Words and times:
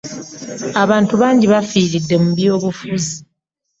Abantu 0.83 1.13
bangi 1.21 1.45
abafiridde 1.47 2.15
mu 2.23 2.29
by'obufuzi. 2.37 3.15